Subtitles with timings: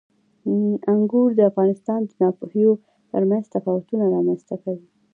[0.91, 2.71] انګور د افغانستان د ناحیو
[3.11, 4.85] ترمنځ تفاوتونه رامنځ ته کوي.